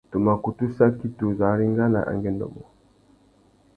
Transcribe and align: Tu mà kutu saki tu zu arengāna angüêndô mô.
Tu 0.11 0.17
mà 0.25 0.33
kutu 0.45 0.65
saki 0.77 1.07
tu 1.17 1.25
zu 1.37 1.43
arengāna 1.51 1.99
angüêndô 2.11 2.47
mô. 2.53 2.63